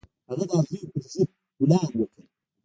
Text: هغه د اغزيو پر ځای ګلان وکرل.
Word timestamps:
هغه 0.29 0.45
د 0.49 0.51
اغزيو 0.57 0.91
پر 0.93 1.01
ځای 1.11 1.25
ګلان 1.57 1.89
وکرل. 1.97 2.25